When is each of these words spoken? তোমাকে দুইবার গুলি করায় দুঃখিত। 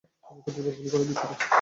তোমাকে 0.23 0.49
দুইবার 0.55 0.73
গুলি 0.77 0.89
করায় 0.91 1.07
দুঃখিত। 1.09 1.41